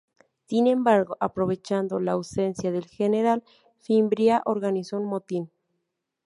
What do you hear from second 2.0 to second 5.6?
ausencia del general, Fimbria organizó un motín.